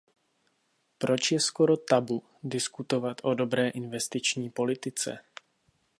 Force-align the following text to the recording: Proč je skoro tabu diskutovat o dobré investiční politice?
Proč 0.97 1.31
je 1.31 1.39
skoro 1.39 1.77
tabu 1.77 2.23
diskutovat 2.43 3.17
o 3.23 3.33
dobré 3.33 3.69
investiční 3.69 4.49
politice? 4.49 5.19